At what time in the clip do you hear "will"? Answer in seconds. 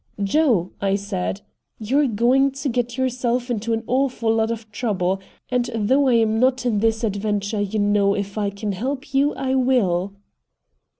9.53-10.13